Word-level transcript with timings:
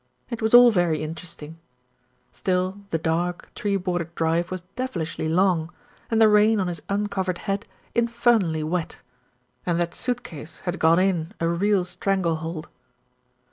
It 0.31 0.41
was 0.41 0.55
all 0.55 0.71
very 0.71 1.03
interesting; 1.03 1.59
still 2.31 2.81
the 2.89 2.97
dark, 2.97 3.53
tree 3.53 3.75
bordered 3.77 4.15
drive 4.15 4.49
was 4.49 4.61
devilishly 4.75 5.29
long, 5.29 5.71
and 6.09 6.19
the 6.19 6.27
rain 6.27 6.59
on 6.59 6.65
his 6.67 6.81
uncovered 6.89 7.37
head 7.37 7.67
infernally 7.93 8.63
wet, 8.63 9.01
and 9.63 9.79
that 9.79 9.93
suit 9.93 10.23
case 10.23 10.61
had 10.61 10.79
got 10.79 10.97
in 10.97 11.35
a 11.39 11.47
real 11.47 11.85
strangle 11.85 12.37
hold. 12.37 12.67